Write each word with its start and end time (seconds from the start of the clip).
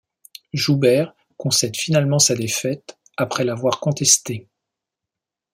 Joubert 0.53 1.13
concède 1.37 1.77
finalement 1.77 2.17
sa 2.17 2.33
défaite 2.33 2.97
après 3.17 3.43
l'avoir 3.43 3.79
contestée. 3.79 4.47